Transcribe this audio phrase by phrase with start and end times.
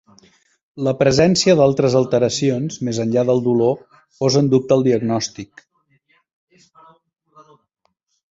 [0.85, 3.77] La presència d'altres alteracions, més enllà del dolor,
[4.23, 5.65] posa en dubte el diagnòstic.